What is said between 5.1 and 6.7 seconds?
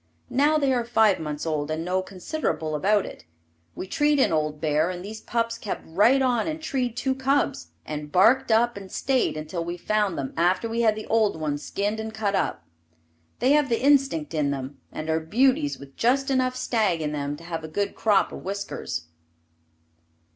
pups kept right on and